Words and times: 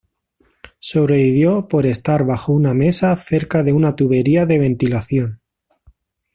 Sobrevivió 0.79 1.67
por 1.67 1.85
estar 1.85 2.25
bajo 2.25 2.53
una 2.53 2.73
mesa 2.73 3.15
cerca 3.15 3.61
de 3.61 3.71
una 3.71 3.95
tubería 3.95 4.47
de 4.47 4.57
ventilación. 4.57 5.41